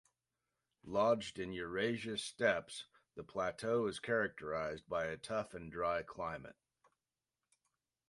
[0.83, 6.55] Lodged in Eurasia’s steppes, the plateau is characterized by a tough and dry climate.